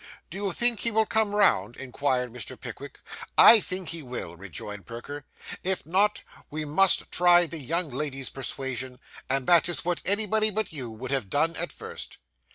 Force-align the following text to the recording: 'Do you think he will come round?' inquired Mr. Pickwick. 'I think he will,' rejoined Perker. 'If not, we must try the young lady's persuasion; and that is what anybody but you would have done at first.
'Do 0.31 0.37
you 0.45 0.51
think 0.51 0.79
he 0.79 0.89
will 0.89 1.05
come 1.05 1.35
round?' 1.35 1.77
inquired 1.77 2.33
Mr. 2.33 2.59
Pickwick. 2.59 3.01
'I 3.37 3.59
think 3.59 3.89
he 3.89 4.01
will,' 4.01 4.35
rejoined 4.35 4.87
Perker. 4.87 5.25
'If 5.63 5.85
not, 5.85 6.23
we 6.49 6.65
must 6.65 7.11
try 7.11 7.45
the 7.45 7.59
young 7.59 7.91
lady's 7.91 8.31
persuasion; 8.31 8.97
and 9.29 9.45
that 9.45 9.69
is 9.69 9.85
what 9.85 10.01
anybody 10.03 10.49
but 10.49 10.73
you 10.73 10.89
would 10.89 11.11
have 11.11 11.29
done 11.29 11.55
at 11.55 11.71
first. 11.71 12.17